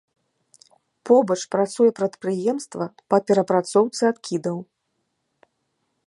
[1.09, 4.57] Побач працуе прадпрыемства па перапрацоўцы адкідаў.